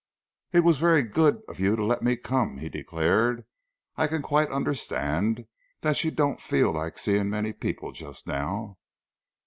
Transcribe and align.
"It 0.51 0.61
was 0.61 0.79
very 0.79 1.03
good 1.03 1.43
of 1.47 1.59
you 1.59 1.75
to 1.75 1.85
let 1.85 2.01
me 2.01 2.15
come," 2.17 2.57
he 2.57 2.69
declared. 2.69 3.45
"I 3.97 4.07
can 4.07 4.23
quite 4.23 4.49
understand 4.49 5.45
that 5.81 6.03
you 6.03 6.09
don't 6.09 6.41
feel 6.41 6.71
like 6.71 6.97
seeing 6.97 7.29
many 7.29 7.53
people 7.53 7.91
just 7.91 8.25
now." 8.25 8.79